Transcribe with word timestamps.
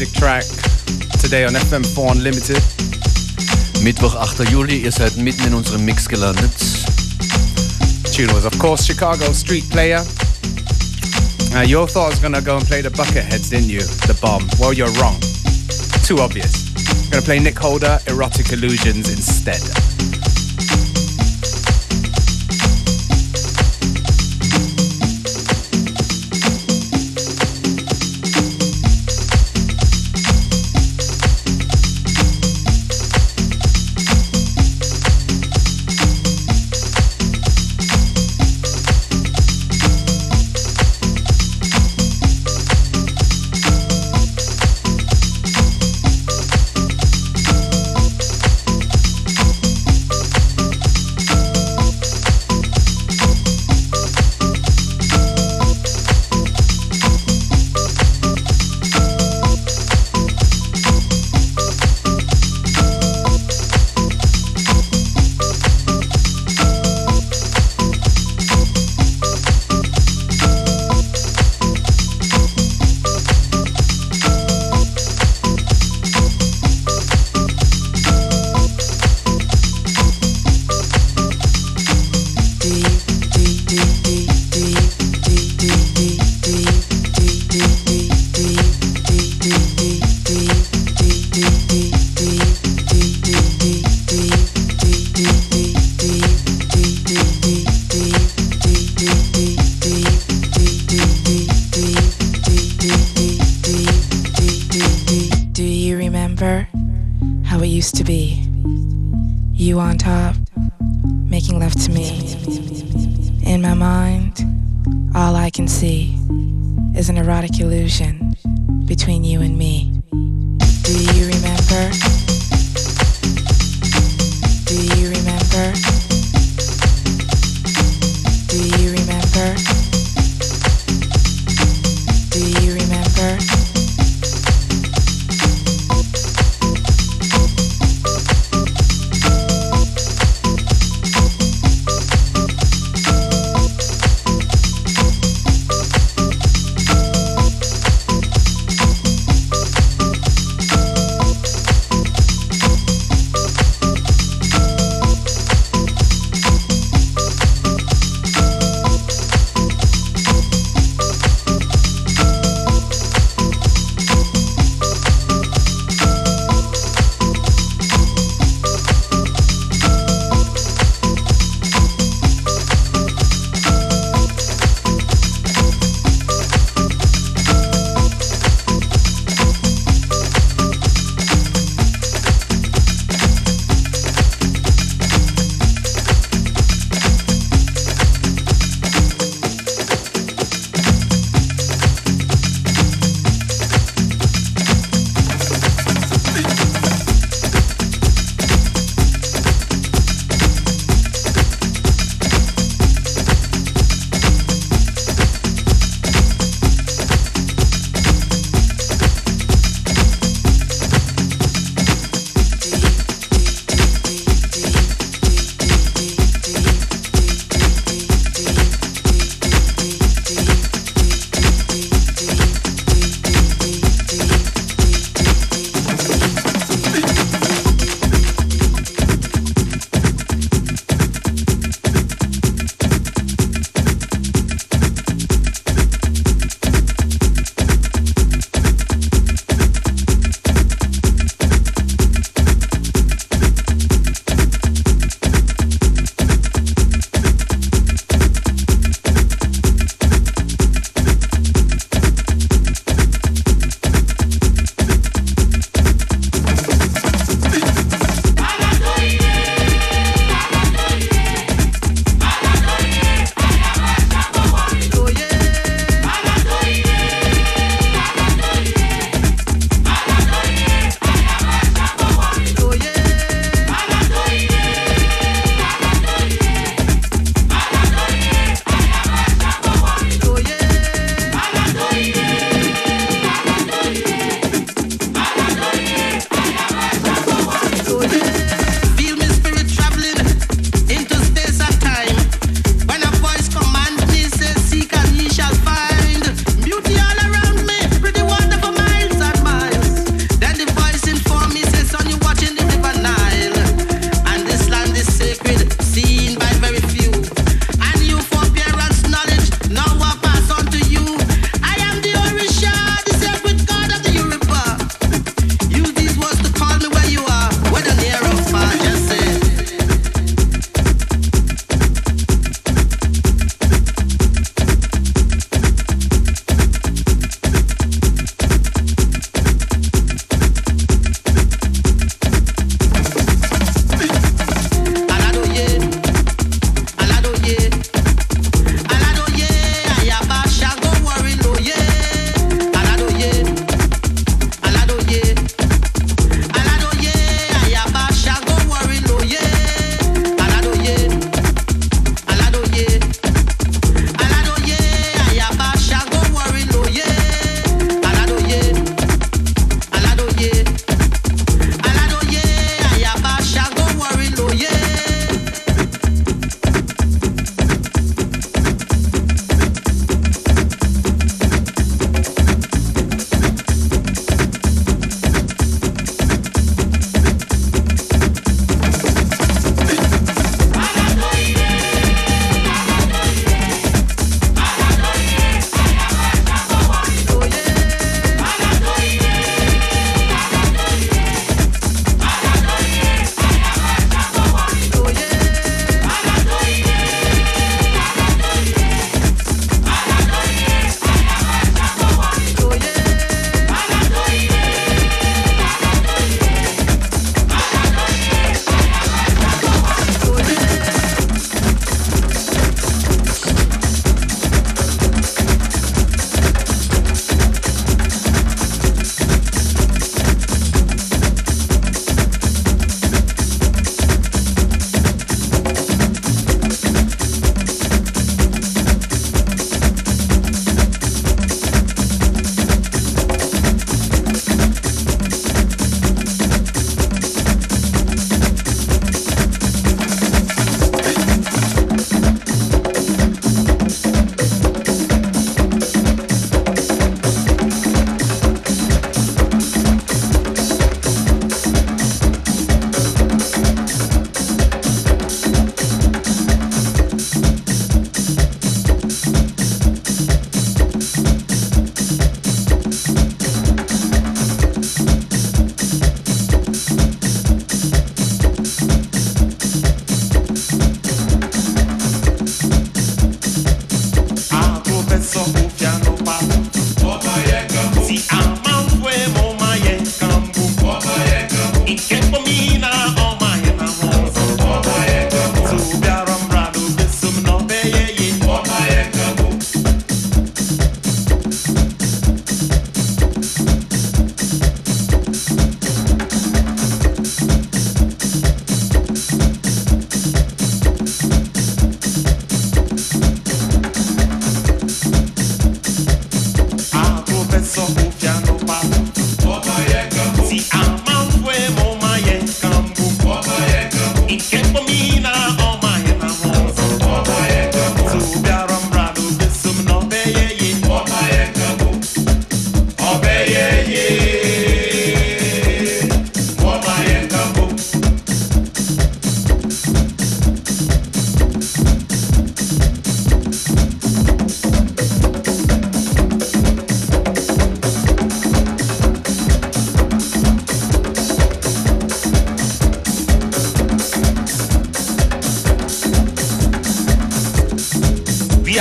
classic 0.00 0.18
track 0.18 0.44
today 1.20 1.44
on 1.44 1.52
FM4 1.52 2.12
Unlimited. 2.12 2.56
Mittwoch, 3.84 4.16
8. 4.16 4.48
Juli, 4.48 4.78
ihr 4.78 4.92
seid 4.92 5.16
mitten 5.16 5.46
in 5.46 5.54
unserem 5.54 5.84
Mix 5.84 6.08
gelandet. 6.08 6.56
Tune 8.10 8.32
was, 8.32 8.46
of 8.46 8.58
course, 8.58 8.86
Chicago 8.86 9.32
Street 9.32 9.68
Player. 9.68 10.02
Now, 11.52 11.62
you 11.62 11.78
all 11.78 11.86
thought 11.86 12.06
I 12.06 12.10
was 12.10 12.18
gonna 12.18 12.40
go 12.40 12.56
and 12.56 12.66
play 12.66 12.80
the 12.80 12.88
Bucketheads, 12.90 13.50
didn't 13.50 13.68
you? 13.68 13.80
The 14.06 14.16
bomb. 14.22 14.48
Well, 14.58 14.72
you're 14.72 14.92
wrong. 15.00 15.20
Too 16.02 16.18
obvious. 16.18 16.70
I'm 17.04 17.10
gonna 17.10 17.22
play 17.22 17.38
Nick 17.38 17.58
Holder, 17.58 17.98
Erotic 18.06 18.52
Illusions 18.52 19.10
instead. 19.10 19.60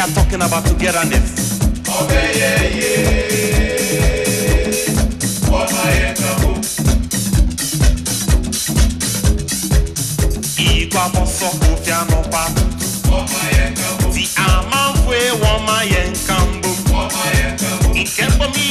Are 0.09 0.15
talking 0.15 0.41
about 0.41 0.65
togetherness. 0.65 1.59
Okay, 2.01 2.31
yeah, 2.39 2.63
yeah. 2.79 3.09
What 5.51 5.71
my 5.71 6.15
Igwa 10.57 11.09
boso 11.13 11.49
kofia 11.59 12.05
no 12.09 12.21
pa. 12.31 12.43
Ti 14.13 14.29
ama 14.35 14.93
fwe 15.05 15.31
woma 15.41 15.83
yenkambu. 15.83 16.69
Ikembo 17.95 18.45
mina 18.49 18.68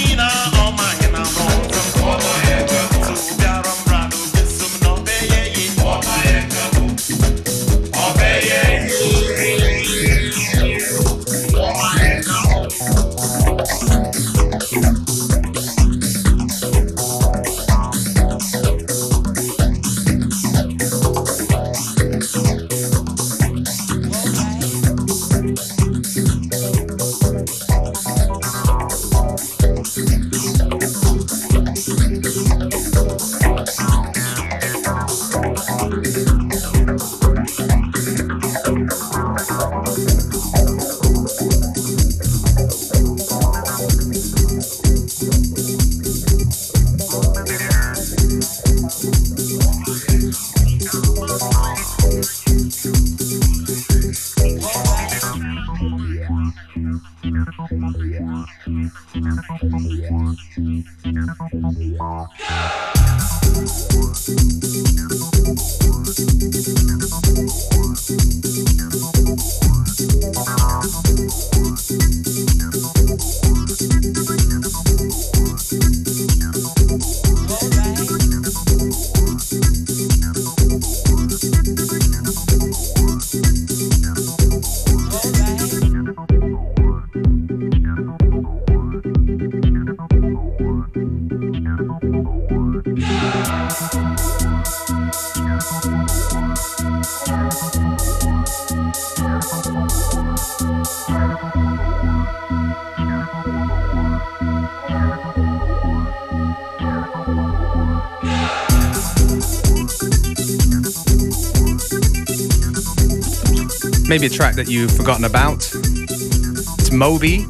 Maybe 114.08 114.24
a 114.24 114.30
track 114.30 114.54
that 114.54 114.68
you've 114.68 114.90
forgotten 114.96 115.24
about. 115.24 115.68
It's 115.74 116.90
Moby. 116.90 117.44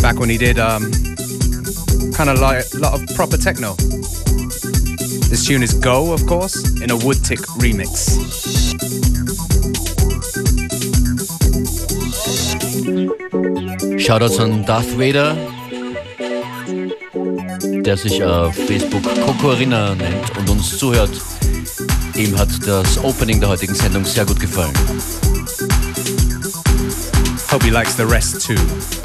Back 0.00 0.18
when 0.18 0.30
he 0.30 0.38
did 0.38 0.58
um, 0.58 0.90
kind 2.14 2.30
of 2.30 2.40
like 2.40 2.64
a 2.72 2.78
lot 2.78 2.94
of 2.94 3.06
proper 3.14 3.36
techno. 3.36 3.74
This 5.28 5.44
tune 5.44 5.62
is 5.62 5.74
Go, 5.74 6.14
of 6.14 6.26
course, 6.26 6.56
in 6.80 6.90
a 6.90 6.96
Woodtick 6.96 7.40
remix. 7.60 8.16
Shoutouts 13.98 14.38
an 14.40 14.64
Darth 14.64 14.96
Vader, 14.96 15.36
der 17.82 17.96
sich 17.98 18.24
auf 18.24 18.54
Facebook 18.54 19.02
Kokorina 19.26 19.94
nennt 19.94 20.38
und 20.38 20.48
uns 20.48 20.78
zuhört. 20.78 21.10
Ihm 22.14 22.38
hat 22.38 22.48
das 22.66 22.96
Opening 23.04 23.40
der 23.40 23.50
heutigen 23.50 23.74
Sendung 23.74 24.02
sehr 24.06 24.24
gut 24.24 24.40
gefallen. 24.40 24.72
He 27.66 27.72
likes 27.72 27.94
the 27.94 28.06
rest 28.06 28.40
too. 28.42 28.95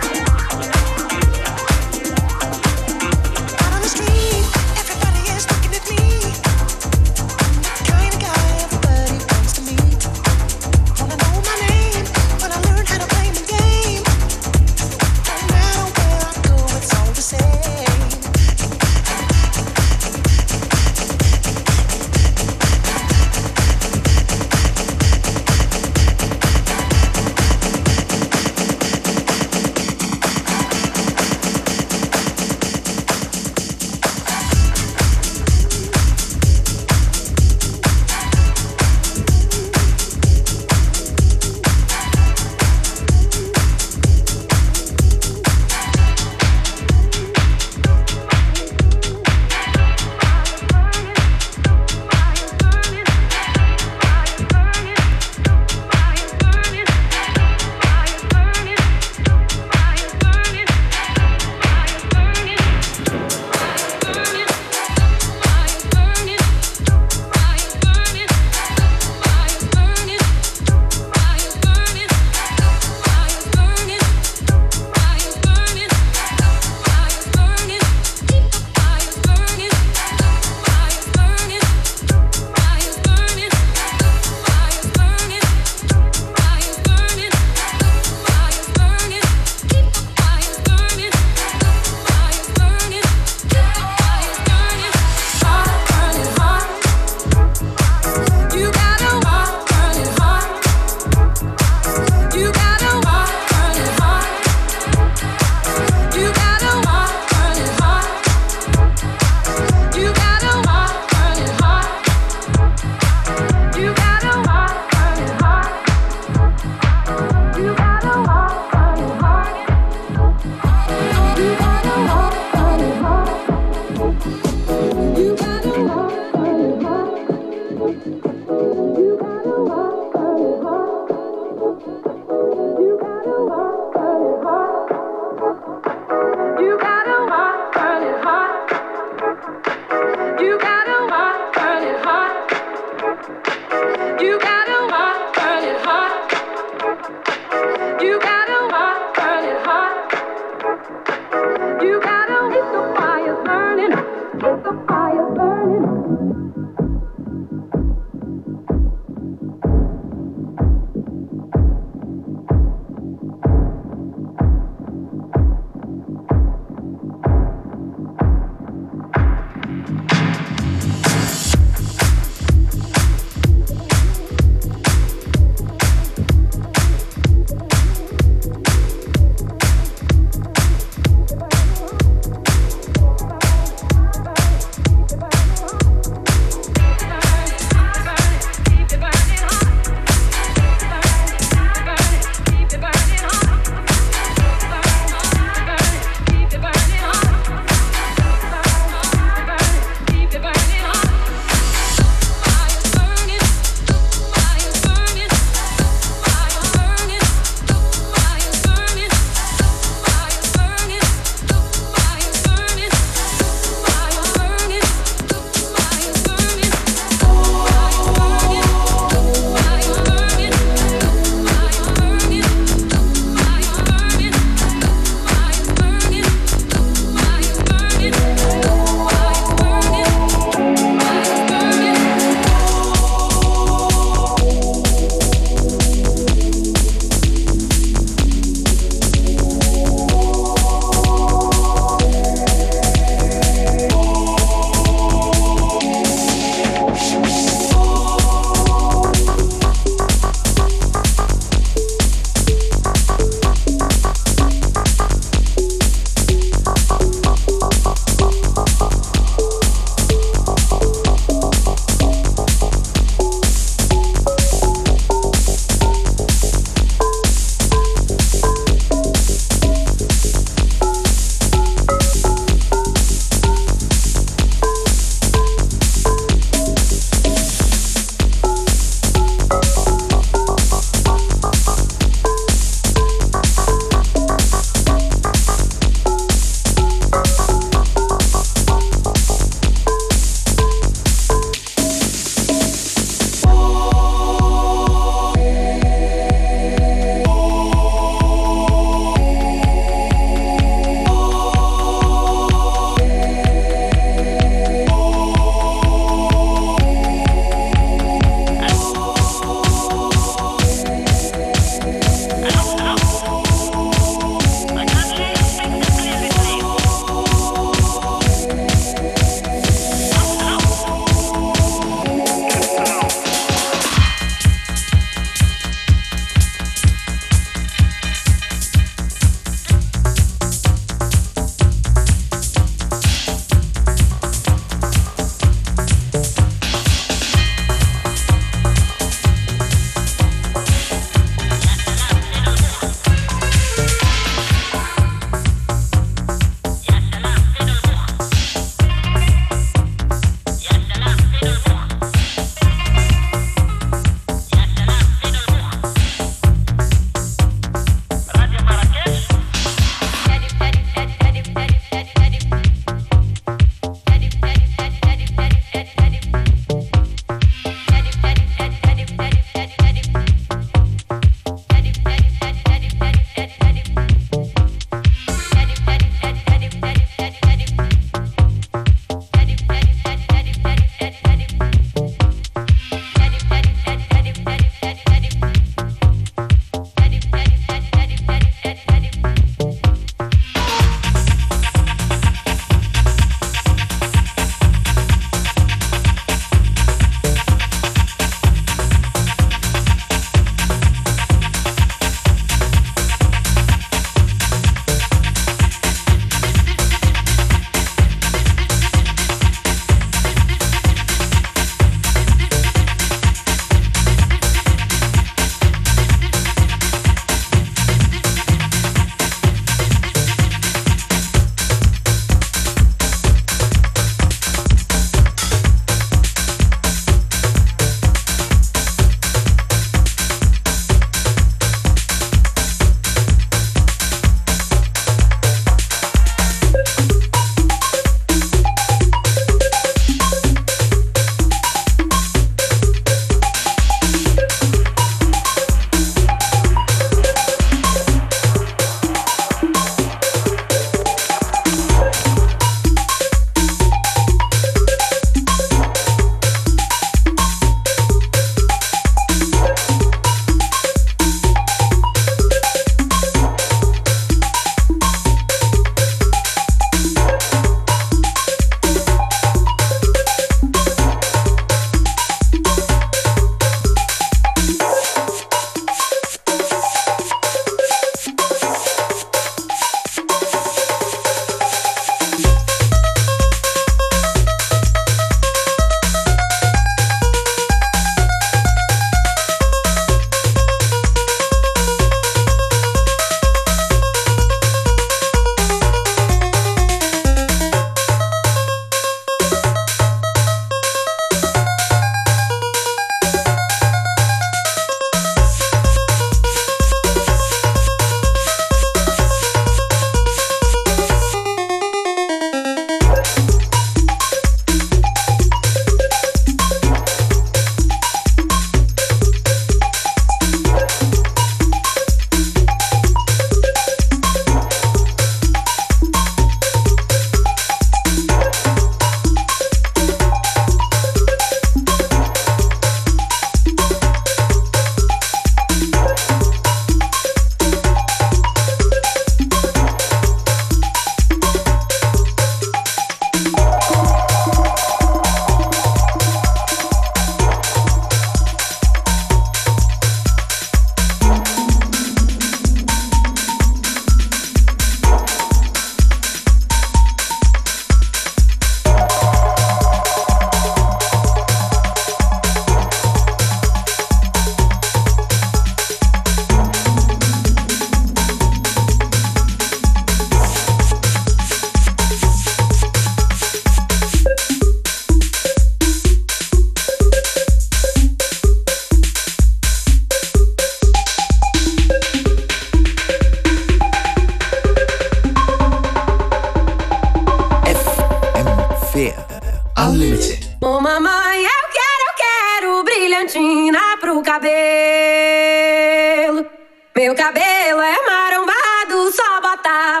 é 597.86 598.02
marombado, 598.04 599.12
só 599.12 599.40
bota 599.40 599.70
a 599.70 600.00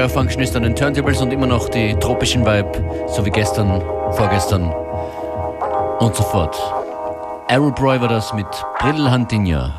Beware 0.00 0.14
Functionist 0.14 0.56
an 0.56 0.62
den 0.62 0.74
Turntables 0.74 1.20
und 1.20 1.30
immer 1.30 1.46
noch 1.46 1.68
die 1.68 1.92
tropischen 1.92 2.40
Vibe, 2.46 3.06
so 3.14 3.22
wie 3.22 3.28
gestern, 3.28 3.82
vorgestern 4.12 4.72
und 5.98 6.16
so 6.16 6.22
fort. 6.22 6.56
Arrow 7.48 7.70
Broy 7.74 8.00
war 8.00 8.08
das 8.08 8.32
mit 8.32 8.46
Brillantinja. 8.78 9.74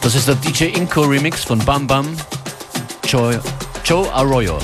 Das 0.00 0.16
ist 0.16 0.26
der 0.26 0.34
DJ 0.34 0.64
Inco 0.76 1.02
Remix 1.02 1.44
von 1.44 1.60
Bam 1.60 1.86
Bam 1.86 2.08
Joe, 3.04 3.40
Joe 3.84 4.12
Arroyo. 4.12 4.58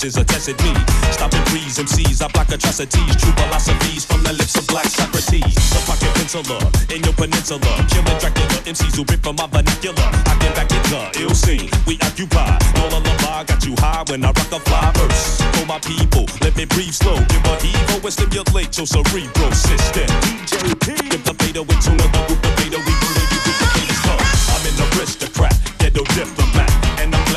Chances 0.00 0.16
are 0.16 0.24
tested 0.24 0.56
me. 0.62 0.72
Stopping 1.12 1.44
breeze 1.50 1.78
MCs, 1.78 2.22
I 2.22 2.28
block 2.32 2.48
atrocities. 2.48 3.16
True 3.16 3.32
philosophies 3.32 4.04
from 4.04 4.22
the 4.22 4.32
lips 4.32 4.56
of 4.56 4.66
black 4.66 4.86
Socrates. 4.86 5.54
The 5.72 5.80
pocket 5.84 6.12
penciler 6.16 6.62
in 6.94 7.02
your 7.04 7.12
peninsula. 7.12 7.60
Killing 7.90 8.18
Dracula 8.18 8.58
MCs 8.64 8.96
who 8.96 9.04
rip 9.10 9.20
from 9.20 9.36
my 9.36 9.46
vernacular. 9.48 10.08
I 10.24 10.34
can 10.40 10.52
back 10.56 10.70
it 10.72 10.84
the 10.88 11.00
ill 11.20 11.34
scene. 11.34 11.68
We 11.86 11.98
occupy. 12.00 12.56
No 12.76 12.88
lullaby 12.88 13.44
got 13.44 13.64
you 13.66 13.74
high 13.78 14.04
when 14.08 14.24
I 14.24 14.32
rock 14.32 14.52
a 14.52 14.60
fly 14.60 14.92
verse. 14.96 15.42
For 15.58 15.66
my 15.66 15.78
people, 15.80 16.24
let 16.40 16.56
me 16.56 16.64
breathe 16.64 16.94
slow. 16.94 17.18
Give 17.28 17.44
a 17.44 17.54
heave 17.60 18.04
and 18.04 18.12
stimulate 18.12 18.72
your 18.78 18.86
cerebral 18.86 19.52
system. 19.52 20.08
DJ 20.24 21.10
Give 21.10 21.24
the 21.24 21.34
fader 21.44 21.62
with 21.62 21.80
tuna, 21.84 22.06
the 22.08 22.20
group 22.24 22.40
the 22.40 22.50
fader. 22.56 22.80
We 22.80 22.92
do 22.94 23.08
the 23.16 23.24
you 23.26 23.40
group 23.44 23.58
the 23.58 23.68
fader's. 23.74 24.00
I'm 24.48 24.64
an 24.64 24.76
aristocrat, 24.96 25.56
ghetto 25.78 26.04
diplomat. 26.16 26.59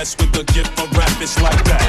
Blessed 0.04 0.20
with 0.20 0.34
the 0.34 0.43
gift 0.51 0.78
of 0.82 0.91
rap. 0.97 1.22
It's 1.22 1.41
like 1.41 1.64
that. 1.64 1.82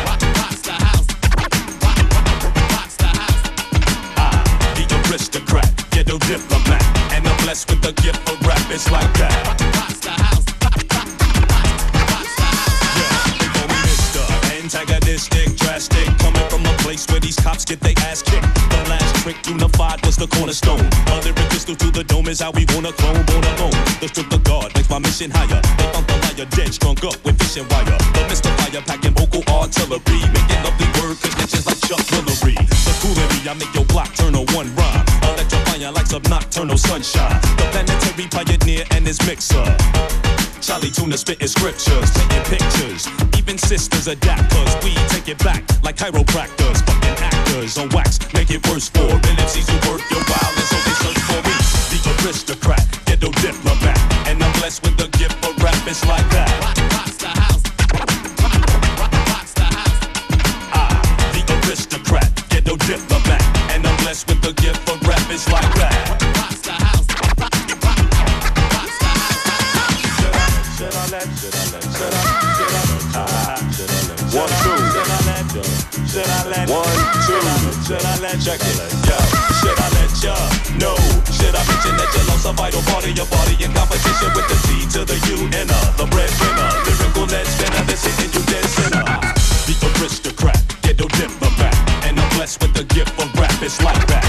Ah, 4.17 4.39
the 4.77 4.85
aristocrat, 5.11 5.67
yeah, 5.97 6.05
the 6.05 6.17
diplomat. 6.19 6.85
And 7.11 7.27
I'm 7.27 7.37
blessed 7.43 7.71
with 7.71 7.83
the 7.83 7.93
gift 8.01 8.23
of 8.31 8.41
rap, 8.47 8.71
it's 8.71 8.89
like 8.93 9.12
that. 9.15 9.35
Yeah, 12.95 14.62
antagonistic, 14.62 15.57
drastic, 15.57 16.14
cops 17.45 17.64
get 17.64 17.78
their 17.80 17.92
ass 18.09 18.22
kicked. 18.22 18.49
The 18.72 18.80
last 18.88 19.14
trick 19.22 19.36
unified 19.47 20.01
was 20.07 20.16
the 20.16 20.26
cornerstone. 20.26 20.80
A 21.12 21.20
lyric 21.20 21.49
pistol 21.53 21.76
to 21.76 21.90
the 21.90 22.03
dome 22.03 22.28
is 22.28 22.40
how 22.40 22.51
we 22.51 22.64
wanna 22.72 22.92
clone, 22.92 23.20
alone. 23.20 23.76
The 24.01 24.09
strength 24.09 24.32
of 24.32 24.42
God 24.45 24.74
makes 24.74 24.88
my 24.88 24.99
mission 24.99 25.30
higher. 25.30 25.61
They 25.76 25.86
found 25.92 26.07
the 26.09 26.16
liar 26.24 26.49
dead, 26.57 26.72
strung 26.72 26.97
up 27.05 27.20
with 27.24 27.36
fishing 27.38 27.68
wire. 27.68 27.99
The 28.16 28.22
Mr. 28.32 28.51
Fire 28.57 28.82
packing 28.88 29.12
vocal 29.12 29.45
artillery, 29.53 30.20
making 30.32 30.61
lovely 30.64 30.88
word 30.97 31.20
connections 31.20 31.66
like 31.68 31.80
Chuck 31.84 32.01
Woolery. 32.16 32.57
The 32.57 32.92
coolery, 33.05 33.38
I 33.47 33.53
make 33.55 33.74
your 33.76 33.84
block 33.84 34.11
turn 34.14 34.34
a 34.34 34.42
one 34.57 34.74
rhyme 34.74 35.05
like 35.95 36.07
some 36.07 36.22
nocturnal 36.28 36.78
sunshine. 36.78 37.40
The 37.57 37.68
planetary 37.72 38.26
pioneer 38.28 38.84
and 38.92 39.07
his 39.07 39.20
mixer. 39.26 39.64
Chali 40.61 40.90
2na 40.90 41.16
spitting 41.16 41.49
scriptures, 41.49 42.11
painting 42.11 42.59
pictures. 42.59 43.09
Even 43.38 43.59
sisters 43.59 44.09
adapt, 44.09 44.51
cause 44.51 44.74
we 44.82 44.95
take 45.09 45.28
it 45.28 45.38
back 45.45 45.62
like 45.82 45.97
chiropractors. 45.97 46.78
Fucking 46.86 47.34
actors 47.55 47.78
on 47.78 47.88
wax, 47.90 48.18
make 48.32 48.50
it 48.50 48.66
worse 48.68 48.88
for 48.88 49.07
MCs 49.07 49.68
who 49.70 49.90
work 49.90 50.02
your 50.11 50.22
wild 50.28 50.55
and 50.59 50.66
so 50.66 50.76
they 50.86 50.96
search 51.02 51.22
for 51.28 51.40
me. 51.46 51.55
The 51.90 51.98
aristocrat, 52.24 52.84
ghetto 53.07 53.30
diplomat. 53.42 53.98
And 54.28 54.42
I'm 54.42 54.52
blessed 54.59 54.82
with 54.82 54.96
the 54.96 55.09
gift 55.18 55.34
for 55.44 55.52
rap, 55.62 55.74
like 55.86 56.28
that. 56.30 56.50
Ah, 60.72 61.30
the 61.32 61.42
aristocrat, 61.66 62.30
ghetto 62.50 62.76
diplomat. 62.76 63.42
And 63.70 63.86
I'm 63.86 63.96
blessed 64.02 64.28
with 64.28 64.42
the 64.42 64.52
gift 64.61 64.80
for 64.88 64.96
rap, 65.07 65.22
it's 65.30 65.48
like 65.50 65.64
Should 70.76 70.94
I 70.94 71.07
let 75.09 75.14
check 78.44 78.61
it? 78.61 78.76
Yeah. 79.09 79.24
Should 79.64 79.78
I 79.80 79.88
let 79.96 80.12
ya 80.20 80.36
know? 80.76 80.96
Should 81.32 81.57
I 81.57 81.64
mention 81.64 81.96
that 81.96 82.12
you 82.12 82.22
lost 82.28 82.44
a 82.44 82.52
vital 82.52 82.84
part 82.92 83.09
of 83.09 83.16
your 83.16 83.24
body 83.32 83.57
in 83.57 83.72
competition 83.72 84.28
with 84.36 84.44
the 84.52 84.59
C 84.68 84.84
to 84.94 85.00
the 85.09 85.16
U 85.32 85.48
and 85.48 85.72
uh, 85.72 85.96
the 85.96 86.05
breadwinner, 86.12 86.70
lyrical 86.84 87.24
lead 87.24 87.48
spinner 87.48 87.82
that's 87.88 88.05
hitting 88.05 88.32
you 88.36 88.44
dead 88.52 88.66
center. 88.68 89.00
The 89.64 89.74
aristocrat, 89.96 90.61
ghetto 90.84 91.09
diplomat, 91.16 91.74
and 92.05 92.20
I'm 92.20 92.28
blessed 92.36 92.61
with 92.61 92.74
the 92.76 92.84
gift 92.92 93.16
of 93.16 93.32
rap. 93.40 93.57
It's 93.64 93.80
like 93.80 94.05
that. 94.12 94.24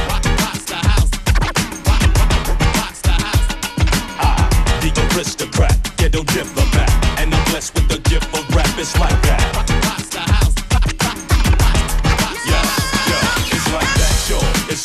Ah, 4.16 4.48
the 4.80 4.90
aristocrat, 5.12 5.76
ghetto 5.98 6.24
diplomat, 6.24 6.90
and 7.20 7.36
I'm 7.36 7.44
blessed 7.52 7.76
with 7.76 7.88
the 7.92 8.00
gift 8.08 8.32
of 8.32 8.48
rap. 8.56 8.72
It's 8.80 8.96
like 8.98 9.20
that. 9.28 9.45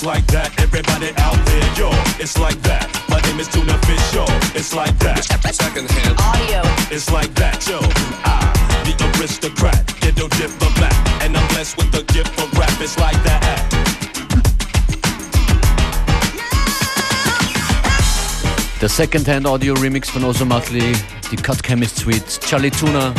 It's 0.01 0.07
like 0.07 0.27
that, 0.29 0.49
everybody 0.57 1.13
out 1.21 1.37
there, 1.45 1.69
yo. 1.77 1.93
It's 2.17 2.41
like 2.41 2.57
that. 2.65 2.89
My 3.13 3.21
name 3.29 3.37
is 3.37 3.49
Tuna 3.53 3.77
Fish, 3.85 4.01
yo. 4.17 4.25
It's 4.57 4.73
like 4.73 4.97
that. 5.05 5.29
Second 5.53 5.91
hand 5.91 6.17
audio. 6.17 6.65
It's 6.89 7.13
like 7.13 7.29
that, 7.35 7.61
yo. 7.69 7.85
I, 8.25 8.49
the 8.89 8.97
aristocrat, 9.21 9.85
ghetto 10.01 10.25
diplomat, 10.41 10.97
and 11.21 11.37
I'm 11.37 11.47
blessed 11.53 11.77
with 11.77 11.93
the 11.93 12.01
gift 12.17 12.33
of 12.41 12.49
rap. 12.57 12.73
It's 12.81 12.97
like 12.97 13.21
that. 13.29 13.45
Der 18.81 18.89
Secondhand 18.89 19.47
Audio 19.47 19.75
Remix 19.75 20.09
von 20.09 20.25
Ozomatli, 20.25 20.97
die 21.31 21.37
Cut 21.37 21.63
Chemist 21.63 21.99
Suite, 21.99 22.41
Chali 22.41 22.71
2na 22.71 23.13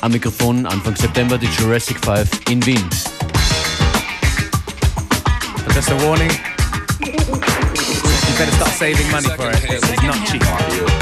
am 0.00 0.10
Mikrofon 0.10 0.64
Anfang 0.64 0.96
September, 0.96 1.36
die 1.36 1.50
Jurassic 1.60 1.98
5 2.02 2.48
in 2.48 2.64
Wien. 2.64 3.11
Just 5.74 5.90
a 5.90 5.96
warning. 6.06 6.30
You 7.00 7.16
better 8.36 8.52
start 8.52 8.72
saving 8.72 9.10
money 9.10 9.28
for 9.30 9.48
it. 9.48 9.64
It's 9.64 10.02
not 10.02 10.26
cheap. 10.26 11.01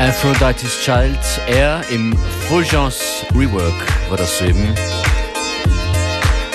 Aphrodite's 0.00 0.82
Child, 0.82 1.18
er 1.46 1.82
im 1.90 2.16
Fulgeance 2.48 3.26
Rework 3.34 3.74
war 4.08 4.16
das 4.16 4.38
soeben. 4.38 4.74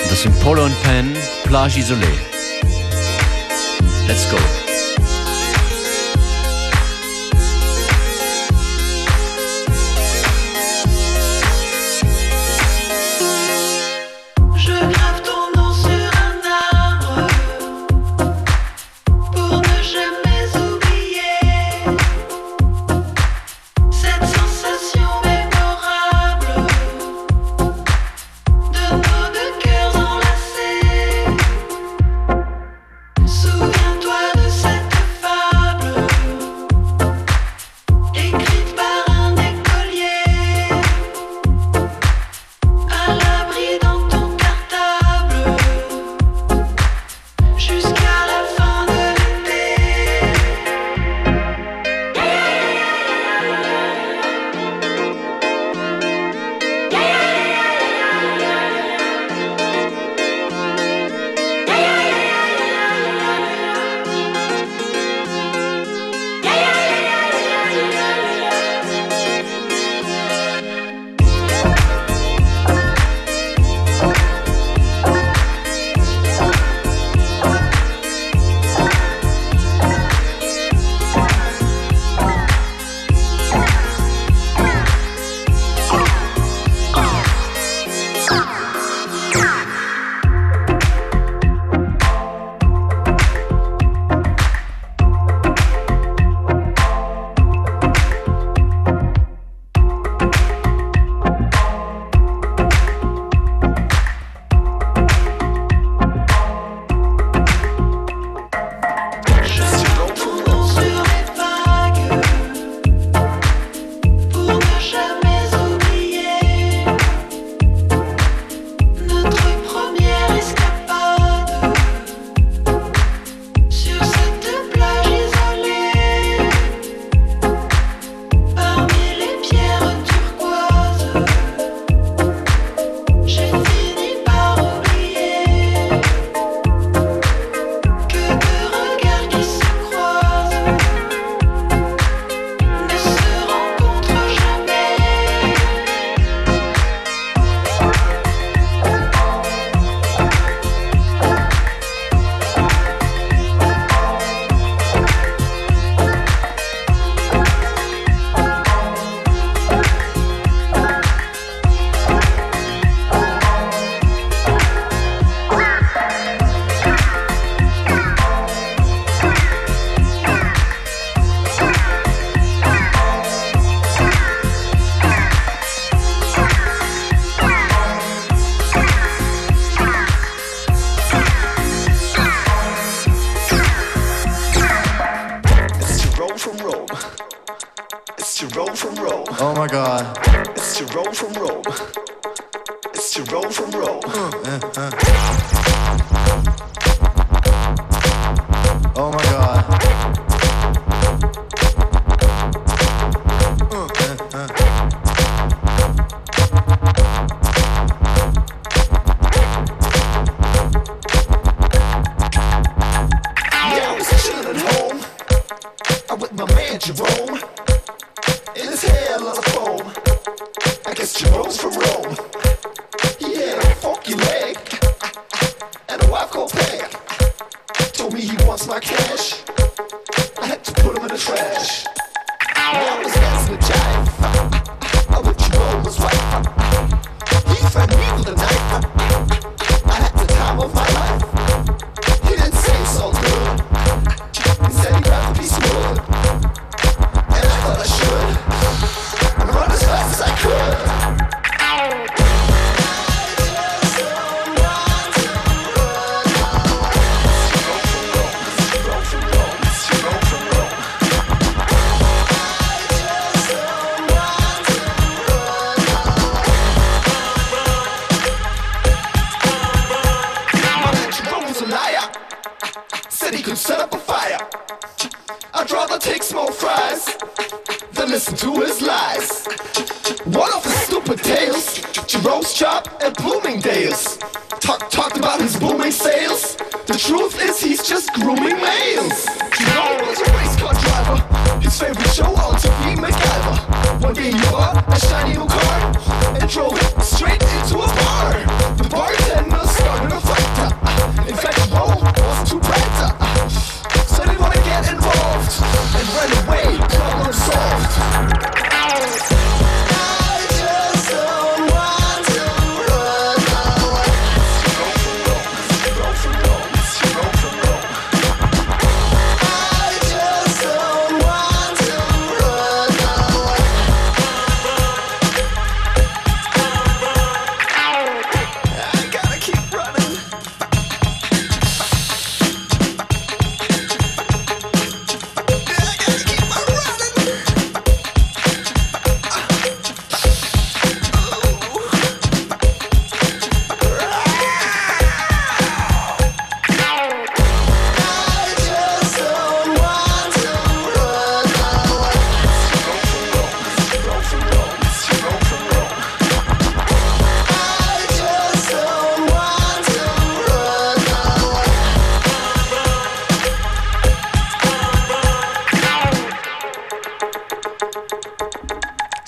Das 0.10 0.24
sind 0.24 0.40
Polo 0.42 0.66
und 0.66 0.84
Pan, 0.84 1.16
Plage 1.44 1.80
Isolée. 1.80 2.18
Let's 4.08 4.28
go. 4.32 4.65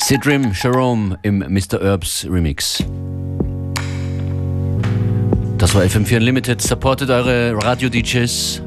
Sidrim 0.07 0.53
Jerome 0.53 1.19
im 1.23 1.39
Mr. 1.39 1.81
Herbs 1.81 2.25
Remix. 2.31 2.81
Das 5.57 5.75
war 5.75 5.83
FM4 5.83 6.15
Unlimited. 6.15 6.61
Supportet 6.61 7.09
eure 7.09 7.61
Radio-DJs. 7.61 8.61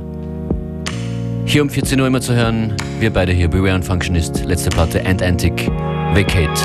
Hier 1.47 1.63
um 1.63 1.71
14 1.71 1.99
Uhr 1.99 2.09
immer 2.09 2.21
zu 2.21 2.35
hören. 2.35 2.75
Wir 2.99 3.11
beide 3.11 3.33
hier, 3.33 3.49
Beware 3.49 3.73
and 3.73 3.87
Functionist. 3.87 4.45
Letzte 4.45 4.69
Platte, 4.69 5.03
Antic, 5.07 5.67
Vacate. 6.13 6.61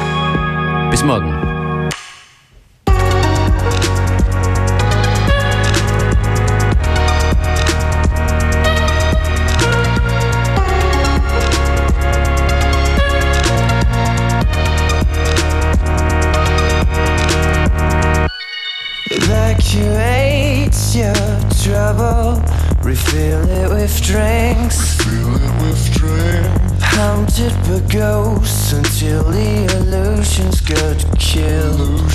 Bis 0.92 1.06
morgen. 1.06 1.45
Trouble, 22.86 22.90
refill 22.90 23.50
it 23.50 23.70
with 23.70 24.02
drinks. 24.02 24.98
Haunted 26.98 27.54
by 27.64 27.80
ghosts 27.92 28.74
until 28.74 29.24
the 29.32 29.66
illusions 29.76 30.62
got 30.62 31.06
killed. 31.20 32.12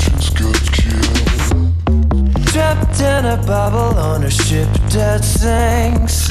Trapped 2.46 3.00
in 3.00 3.24
a 3.26 3.36
bubble 3.46 3.98
on 3.98 4.24
a 4.24 4.30
ship 4.30 4.68
that 4.92 5.24
sinks. 5.24 6.30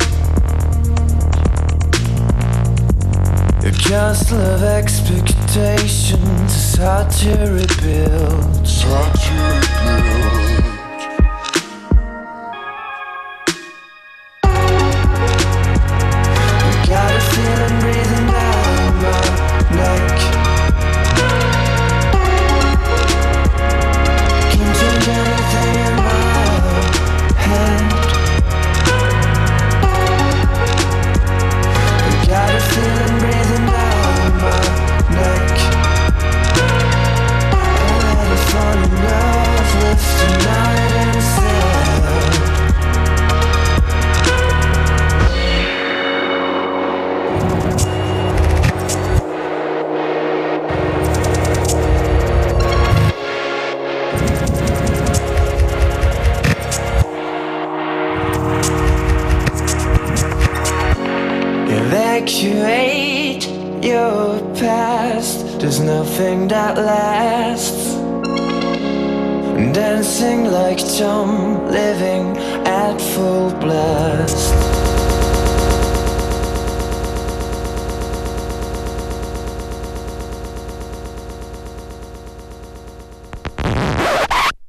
A 3.65 3.71
castle 3.71 4.39
of 4.39 4.63
expectations 4.63 6.55
is 6.55 6.75
hard 6.75 7.11
to 7.11 7.29
rebuild. 7.51 8.59
Got 8.89 9.68